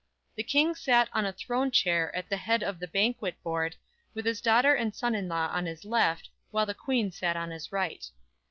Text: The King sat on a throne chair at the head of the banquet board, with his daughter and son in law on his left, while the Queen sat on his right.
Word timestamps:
The 0.35 0.41
King 0.41 0.73
sat 0.73 1.09
on 1.13 1.25
a 1.27 1.31
throne 1.31 1.69
chair 1.69 2.11
at 2.15 2.27
the 2.27 2.37
head 2.37 2.63
of 2.63 2.79
the 2.79 2.87
banquet 2.87 3.35
board, 3.43 3.75
with 4.15 4.25
his 4.25 4.41
daughter 4.41 4.73
and 4.73 4.95
son 4.95 5.13
in 5.13 5.27
law 5.27 5.49
on 5.53 5.67
his 5.67 5.85
left, 5.85 6.27
while 6.49 6.65
the 6.65 6.73
Queen 6.73 7.11
sat 7.11 7.37
on 7.37 7.51
his 7.51 7.71
right. 7.71 8.03